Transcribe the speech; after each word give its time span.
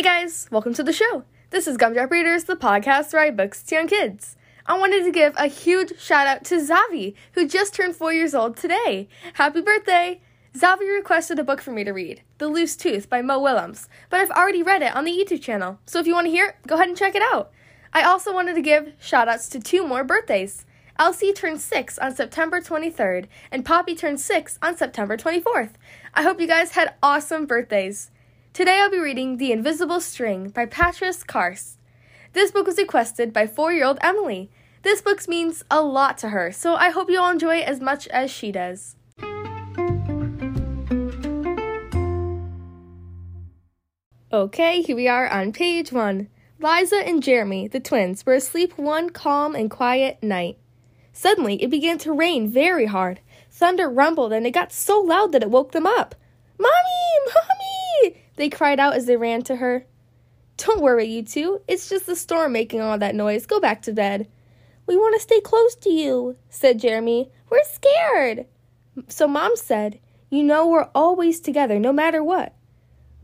Hey 0.00 0.22
guys, 0.22 0.48
welcome 0.50 0.72
to 0.72 0.82
the 0.82 0.94
show. 0.94 1.24
This 1.50 1.66
is 1.66 1.76
Gumdrop 1.76 2.10
Readers, 2.10 2.44
the 2.44 2.56
podcast 2.56 3.12
where 3.12 3.20
I 3.20 3.30
books 3.30 3.62
to 3.64 3.74
young 3.74 3.86
kids. 3.86 4.34
I 4.64 4.78
wanted 4.78 5.04
to 5.04 5.10
give 5.10 5.34
a 5.36 5.46
huge 5.46 6.00
shout 6.00 6.26
out 6.26 6.42
to 6.46 6.54
Zavi, 6.54 7.12
who 7.32 7.46
just 7.46 7.74
turned 7.74 7.94
four 7.94 8.10
years 8.10 8.34
old 8.34 8.56
today. 8.56 9.10
Happy 9.34 9.60
birthday! 9.60 10.22
Zavi 10.54 10.90
requested 10.90 11.38
a 11.38 11.44
book 11.44 11.60
for 11.60 11.72
me 11.72 11.84
to 11.84 11.92
read, 11.92 12.22
The 12.38 12.48
Loose 12.48 12.76
Tooth 12.76 13.10
by 13.10 13.20
Mo 13.20 13.38
Willems, 13.40 13.90
but 14.08 14.22
I've 14.22 14.30
already 14.30 14.62
read 14.62 14.80
it 14.80 14.96
on 14.96 15.04
the 15.04 15.12
YouTube 15.12 15.42
channel, 15.42 15.78
so 15.84 15.98
if 15.98 16.06
you 16.06 16.14
want 16.14 16.28
to 16.28 16.32
hear 16.32 16.46
it, 16.46 16.56
go 16.66 16.76
ahead 16.76 16.88
and 16.88 16.96
check 16.96 17.14
it 17.14 17.22
out. 17.34 17.50
I 17.92 18.02
also 18.02 18.32
wanted 18.32 18.54
to 18.54 18.62
give 18.62 18.94
shout 18.98 19.28
outs 19.28 19.50
to 19.50 19.60
two 19.60 19.86
more 19.86 20.02
birthdays. 20.02 20.64
Elsie 20.98 21.34
turned 21.34 21.60
6 21.60 21.98
on 21.98 22.16
September 22.16 22.62
23rd, 22.62 23.26
and 23.52 23.66
Poppy 23.66 23.94
turned 23.94 24.18
6 24.18 24.58
on 24.62 24.78
September 24.78 25.18
24th. 25.18 25.72
I 26.14 26.22
hope 26.22 26.40
you 26.40 26.46
guys 26.46 26.70
had 26.70 26.94
awesome 27.02 27.44
birthdays. 27.44 28.10
Today 28.52 28.80
I'll 28.80 28.90
be 28.90 28.98
reading 28.98 29.36
The 29.36 29.52
Invisible 29.52 30.00
String 30.00 30.48
by 30.48 30.66
Patrice 30.66 31.22
Karst. 31.22 31.78
This 32.32 32.50
book 32.50 32.66
was 32.66 32.78
requested 32.78 33.32
by 33.32 33.46
four 33.46 33.72
year 33.72 33.84
old 33.84 33.98
Emily. 34.02 34.50
This 34.82 35.00
book 35.00 35.26
means 35.28 35.62
a 35.70 35.80
lot 35.80 36.18
to 36.18 36.30
her, 36.30 36.50
so 36.50 36.74
I 36.74 36.90
hope 36.90 37.08
you 37.08 37.20
all 37.20 37.30
enjoy 37.30 37.58
it 37.58 37.68
as 37.68 37.80
much 37.80 38.08
as 38.08 38.28
she 38.28 38.50
does. 38.50 38.96
Okay, 44.32 44.82
here 44.82 44.96
we 44.96 45.06
are 45.06 45.28
on 45.28 45.52
page 45.52 45.92
one. 45.92 46.28
Liza 46.58 47.06
and 47.06 47.22
Jeremy, 47.22 47.68
the 47.68 47.78
twins, 47.78 48.26
were 48.26 48.34
asleep 48.34 48.76
one 48.76 49.10
calm 49.10 49.54
and 49.54 49.70
quiet 49.70 50.20
night. 50.24 50.58
Suddenly, 51.12 51.62
it 51.62 51.70
began 51.70 51.98
to 51.98 52.12
rain 52.12 52.50
very 52.50 52.86
hard. 52.86 53.20
Thunder 53.48 53.88
rumbled, 53.88 54.32
and 54.32 54.44
it 54.44 54.50
got 54.50 54.72
so 54.72 54.98
loud 54.98 55.30
that 55.30 55.44
it 55.44 55.50
woke 55.50 55.70
them 55.70 55.86
up. 55.86 56.16
Mommy! 56.58 56.72
Mommy! 57.26 57.59
They 58.40 58.48
cried 58.48 58.80
out 58.80 58.94
as 58.94 59.04
they 59.04 59.18
ran 59.18 59.42
to 59.42 59.56
her. 59.56 59.84
Don't 60.56 60.80
worry, 60.80 61.04
you 61.04 61.22
two. 61.22 61.60
It's 61.68 61.90
just 61.90 62.06
the 62.06 62.16
storm 62.16 62.52
making 62.52 62.80
all 62.80 62.96
that 62.96 63.14
noise. 63.14 63.44
Go 63.44 63.60
back 63.60 63.82
to 63.82 63.92
bed. 63.92 64.28
We 64.86 64.96
want 64.96 65.14
to 65.14 65.20
stay 65.20 65.42
close 65.42 65.74
to 65.74 65.90
you, 65.90 66.36
said 66.48 66.80
Jeremy. 66.80 67.30
We're 67.50 67.62
scared. 67.64 68.46
So 69.08 69.28
Mom 69.28 69.56
said, 69.56 70.00
You 70.30 70.42
know 70.42 70.66
we're 70.66 70.88
always 70.94 71.38
together, 71.38 71.78
no 71.78 71.92
matter 71.92 72.24
what. 72.24 72.54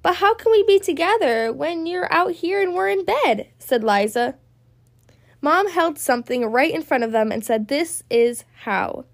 But 0.03 0.17
how 0.17 0.35
can 0.35 0.53
we 0.53 0.63
be 0.65 0.79
together 0.79 1.51
when 1.51 1.87
you're 1.87 2.13
out 2.13 2.33
here 2.33 2.61
and 2.61 2.75
we're 2.75 2.91
in 2.91 3.07
bed? 3.07 3.49
said 3.59 3.83
Liza. 3.83 4.35
Mom 5.41 5.71
held 5.71 5.99
something 5.99 6.45
right 6.45 6.75
in 6.75 6.83
front 6.83 7.05
of 7.05 7.13
them 7.13 7.33
and 7.33 7.43
said, 7.43 7.69
This 7.69 8.03
is 8.11 8.45
how. 8.65 9.07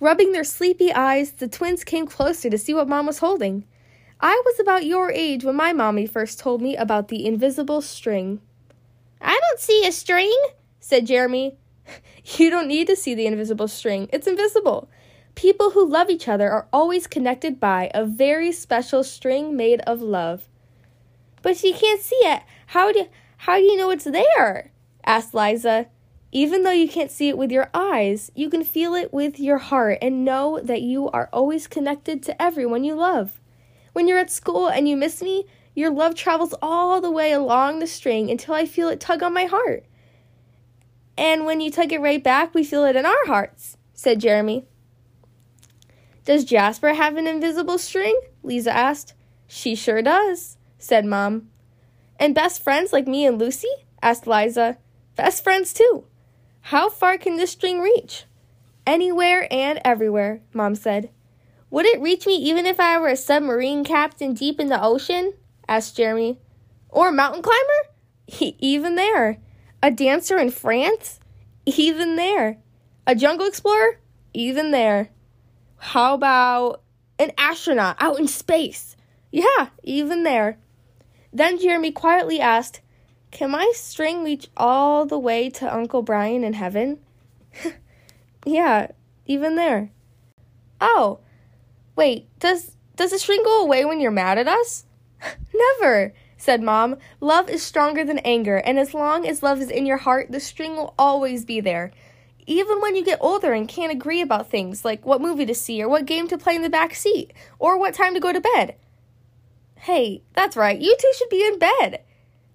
Rubbing 0.00 0.32
their 0.32 0.44
sleepy 0.44 0.92
eyes, 0.92 1.32
the 1.32 1.48
twins 1.48 1.82
came 1.82 2.06
closer 2.06 2.50
to 2.50 2.58
see 2.58 2.74
what 2.74 2.90
Mom 2.90 3.06
was 3.06 3.20
holding. 3.20 3.64
I 4.20 4.40
was 4.44 4.58
about 4.58 4.86
your 4.86 5.10
age 5.10 5.44
when 5.44 5.56
my 5.56 5.72
mommy 5.72 6.06
first 6.06 6.38
told 6.38 6.62
me 6.62 6.76
about 6.76 7.08
the 7.08 7.26
invisible 7.26 7.82
string. 7.82 8.40
I 9.20 9.38
don't 9.48 9.60
see 9.60 9.86
a 9.86 9.92
string, 9.92 10.34
said 10.80 11.06
Jeremy. 11.06 11.56
You 12.38 12.50
don't 12.50 12.66
need 12.66 12.88
to 12.88 12.96
see 12.96 13.14
the 13.14 13.26
invisible 13.26 13.68
string, 13.68 14.08
it's 14.12 14.26
invisible. 14.26 14.90
People 15.36 15.70
who 15.70 15.88
love 15.88 16.10
each 16.10 16.26
other 16.26 16.50
are 16.50 16.66
always 16.72 17.06
connected 17.06 17.60
by 17.60 17.88
a 17.94 18.04
very 18.04 18.50
special 18.50 19.04
string 19.04 19.56
made 19.56 19.80
of 19.82 20.02
love. 20.02 20.48
But 21.42 21.62
you 21.62 21.72
can't 21.72 22.00
see 22.00 22.16
it. 22.16 22.42
How 22.66 22.90
do 22.90 23.06
how 23.36 23.58
do 23.58 23.62
you 23.62 23.76
know 23.76 23.90
it's 23.90 24.04
there? 24.04 24.72
asked 25.04 25.34
Liza. 25.34 25.86
Even 26.32 26.64
though 26.64 26.72
you 26.72 26.88
can't 26.88 27.12
see 27.12 27.28
it 27.28 27.38
with 27.38 27.52
your 27.52 27.70
eyes, 27.72 28.32
you 28.34 28.50
can 28.50 28.64
feel 28.64 28.94
it 28.94 29.12
with 29.12 29.38
your 29.38 29.58
heart 29.58 29.98
and 30.02 30.24
know 30.24 30.58
that 30.62 30.82
you 30.82 31.08
are 31.10 31.28
always 31.32 31.68
connected 31.68 32.22
to 32.24 32.42
everyone 32.42 32.82
you 32.82 32.96
love. 32.96 33.40
When 33.96 34.06
you're 34.06 34.18
at 34.18 34.30
school 34.30 34.68
and 34.68 34.86
you 34.86 34.94
miss 34.94 35.22
me, 35.22 35.46
your 35.74 35.88
love 35.90 36.14
travels 36.14 36.54
all 36.60 37.00
the 37.00 37.10
way 37.10 37.32
along 37.32 37.78
the 37.78 37.86
string 37.86 38.30
until 38.30 38.52
I 38.52 38.66
feel 38.66 38.90
it 38.90 39.00
tug 39.00 39.22
on 39.22 39.32
my 39.32 39.46
heart. 39.46 39.86
And 41.16 41.46
when 41.46 41.62
you 41.62 41.70
tug 41.70 41.94
it 41.94 42.02
right 42.02 42.22
back, 42.22 42.54
we 42.54 42.62
feel 42.62 42.84
it 42.84 42.94
in 42.94 43.06
our 43.06 43.24
hearts, 43.24 43.78
said 43.94 44.20
Jeremy. 44.20 44.66
Does 46.26 46.44
Jasper 46.44 46.92
have 46.92 47.16
an 47.16 47.26
invisible 47.26 47.78
string? 47.78 48.20
Liza 48.42 48.70
asked. 48.70 49.14
She 49.46 49.74
sure 49.74 50.02
does, 50.02 50.58
said 50.78 51.06
Mom. 51.06 51.48
And 52.20 52.34
best 52.34 52.62
friends 52.62 52.92
like 52.92 53.08
me 53.08 53.24
and 53.24 53.38
Lucy? 53.38 53.72
asked 54.02 54.26
Liza. 54.26 54.76
Best 55.14 55.42
friends 55.42 55.72
too. 55.72 56.04
How 56.60 56.90
far 56.90 57.16
can 57.16 57.38
this 57.38 57.52
string 57.52 57.80
reach? 57.80 58.26
Anywhere 58.86 59.48
and 59.50 59.80
everywhere, 59.86 60.42
Mom 60.52 60.74
said. 60.74 61.08
Would 61.76 61.84
it 61.84 62.00
reach 62.00 62.26
me 62.26 62.36
even 62.36 62.64
if 62.64 62.80
I 62.80 62.96
were 62.96 63.08
a 63.08 63.16
submarine 63.16 63.84
captain 63.84 64.32
deep 64.32 64.58
in 64.58 64.68
the 64.68 64.82
ocean? 64.82 65.34
asked 65.68 65.94
Jeremy. 65.94 66.38
Or 66.88 67.10
a 67.10 67.12
mountain 67.12 67.42
climber? 67.42 67.92
He, 68.26 68.56
even 68.60 68.94
there. 68.94 69.36
A 69.82 69.90
dancer 69.90 70.38
in 70.38 70.50
France? 70.52 71.20
Even 71.66 72.16
there. 72.16 72.56
A 73.06 73.14
jungle 73.14 73.46
explorer? 73.46 74.00
Even 74.32 74.70
there. 74.70 75.10
How 75.76 76.14
about 76.14 76.80
an 77.18 77.32
astronaut 77.36 77.96
out 78.00 78.18
in 78.18 78.26
space? 78.26 78.96
Yeah, 79.30 79.68
even 79.82 80.22
there. 80.22 80.56
Then 81.30 81.60
Jeremy 81.60 81.92
quietly 81.92 82.40
asked, 82.40 82.80
Can 83.30 83.50
my 83.50 83.70
string 83.74 84.24
reach 84.24 84.48
all 84.56 85.04
the 85.04 85.18
way 85.18 85.50
to 85.50 85.76
Uncle 85.76 86.00
Brian 86.00 86.42
in 86.42 86.54
heaven? 86.54 87.00
yeah, 88.46 88.92
even 89.26 89.56
there. 89.56 89.90
Oh, 90.80 91.20
Wait, 91.96 92.28
does 92.38 92.76
does 92.94 93.10
the 93.10 93.18
string 93.18 93.42
go 93.42 93.62
away 93.62 93.84
when 93.84 94.00
you're 94.00 94.10
mad 94.10 94.38
at 94.38 94.48
us? 94.48 94.84
Never, 95.54 96.14
said 96.36 96.62
Mom. 96.62 96.96
Love 97.20 97.48
is 97.48 97.62
stronger 97.62 98.04
than 98.04 98.18
anger, 98.18 98.56
and 98.58 98.78
as 98.78 98.94
long 98.94 99.26
as 99.26 99.42
love 99.42 99.60
is 99.60 99.70
in 99.70 99.86
your 99.86 99.96
heart, 99.96 100.30
the 100.30 100.40
string 100.40 100.76
will 100.76 100.94
always 100.98 101.44
be 101.44 101.60
there. 101.60 101.90
Even 102.46 102.80
when 102.80 102.94
you 102.94 103.04
get 103.04 103.18
older 103.20 103.52
and 103.52 103.68
can't 103.68 103.92
agree 103.92 104.20
about 104.20 104.50
things 104.50 104.84
like 104.84 105.04
what 105.04 105.20
movie 105.20 105.46
to 105.46 105.54
see 105.54 105.82
or 105.82 105.88
what 105.88 106.06
game 106.06 106.28
to 106.28 106.38
play 106.38 106.54
in 106.54 106.62
the 106.62 106.70
back 106.70 106.94
seat 106.94 107.32
or 107.58 107.78
what 107.78 107.94
time 107.94 108.14
to 108.14 108.20
go 108.20 108.32
to 108.32 108.40
bed. 108.40 108.76
Hey, 109.80 110.22
that's 110.34 110.56
right, 110.56 110.78
you 110.78 110.96
two 110.98 111.12
should 111.18 111.28
be 111.28 111.44
in 111.44 111.58
bed. 111.58 112.02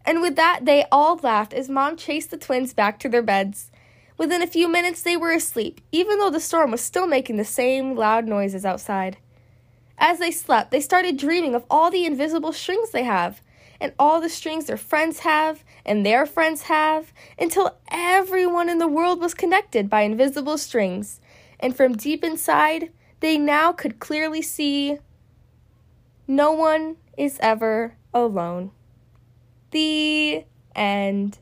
And 0.06 0.22
with 0.22 0.36
that, 0.36 0.66
they 0.66 0.86
all 0.92 1.18
laughed 1.18 1.54
as 1.54 1.70
Mom 1.70 1.98
chased 1.98 2.32
the 2.32 2.38
twins 2.38 2.74
back 2.74 3.00
to 3.00 3.10
their 3.10 3.22
beds. 3.22 3.70
Within 4.18 4.42
a 4.42 4.48
few 4.48 4.68
minutes, 4.68 5.02
they 5.02 5.18
were 5.18 5.32
asleep, 5.32 5.82
even 5.92 6.20
though 6.20 6.30
the 6.30 6.40
storm 6.40 6.72
was 6.72 6.82
still 6.82 7.08
making 7.08 7.38
the 7.38 7.46
same 7.46 7.96
loud 7.96 8.28
noises 8.28 8.66
outside. 8.66 9.18
As 10.04 10.18
they 10.18 10.32
slept, 10.32 10.72
they 10.72 10.82
started 10.82 11.16
dreaming 11.16 11.54
of 11.54 11.64
all 11.70 11.92
the 11.92 12.06
invisible 12.06 12.52
strings 12.52 12.90
they 12.90 13.04
have, 13.04 13.40
and 13.80 13.94
all 14.00 14.20
the 14.20 14.30
strings 14.30 14.66
their 14.66 14.76
friends 14.76 15.20
have, 15.20 15.64
and 15.86 16.04
their 16.04 16.26
friends 16.26 16.64
have, 16.64 17.14
until 17.38 17.78
everyone 17.88 18.68
in 18.68 18.80
the 18.80 18.88
world 18.88 19.22
was 19.22 19.36
connected 19.36 19.92
by 19.92 20.02
invisible 20.02 20.58
strings. 20.58 21.20
And 21.60 21.78
from 21.78 21.96
deep 21.96 22.24
inside, 22.24 22.92
they 23.20 23.38
now 23.38 23.72
could 23.74 24.00
clearly 24.00 24.42
see 24.42 24.98
no 26.28 26.52
one 26.52 26.98
is 27.16 27.38
ever 27.40 27.96
alone. 28.12 28.72
The 29.70 30.46
end. 30.76 31.38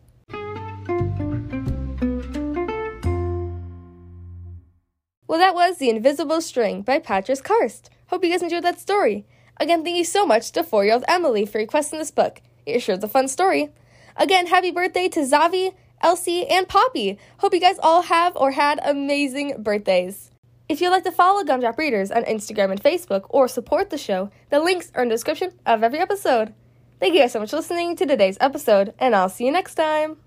Well, 5.28 5.40
that 5.40 5.56
was 5.56 5.78
The 5.78 5.90
Invisible 5.90 6.42
String 6.42 6.82
by 6.82 7.00
Patrice 7.00 7.42
Karst. 7.42 7.90
Hope 8.10 8.24
you 8.24 8.32
guys 8.32 8.42
enjoyed 8.42 8.64
that 8.64 8.80
story. 8.80 9.26
Again, 9.58 9.84
thank 9.84 9.96
you 9.96 10.04
so 10.04 10.26
much 10.26 10.52
to 10.54 10.64
four 10.64 10.84
year 10.84 10.94
old 10.94 11.06
Emily 11.08 11.46
for 11.46 11.60
requesting 11.60 12.00
this 12.00 12.12
book. 12.12 12.42
It 12.66 12.80
sure 12.80 12.96
is 12.96 13.04
a 13.04 13.08
fun 13.08 13.28
story. 13.28 13.70
Again, 14.16 14.48
happy 14.48 14.72
birthday 14.72 15.08
to 15.10 15.20
Zavi, 15.20 15.74
Elsie, 16.02 16.48
and 16.48 16.68
Poppy. 16.68 17.20
Hope 17.38 17.54
you 17.54 17.60
guys 17.60 17.78
all 17.82 18.04
have 18.04 18.36
or 18.36 18.52
had 18.52 18.80
amazing 18.84 19.62
birthdays. 19.62 20.32
If 20.68 20.82
you'd 20.82 20.92
like 20.92 21.04
to 21.04 21.12
follow 21.12 21.44
Gumdrop 21.44 21.78
Readers 21.78 22.12
on 22.12 22.24
Instagram 22.24 22.72
and 22.72 22.82
Facebook 22.82 23.26
or 23.30 23.48
support 23.48 23.90
the 23.90 23.98
show, 23.98 24.30
the 24.50 24.60
links 24.60 24.92
are 24.96 25.04
in 25.04 25.10
the 25.10 25.16
description 25.16 25.52
of 25.66 25.84
every 25.84 26.00
episode. 26.00 26.54
Thank 27.00 27.14
you 27.14 27.22
guys 27.22 27.32
so 27.32 27.40
much 27.40 27.52
for 27.52 27.58
listening 27.58 27.96
to 27.96 28.06
today's 28.06 28.38
episode, 28.42 28.94
and 29.00 29.16
I'll 29.16 29.30
see 29.30 29.46
you 29.46 29.52
next 29.52 29.76
time. 29.76 30.18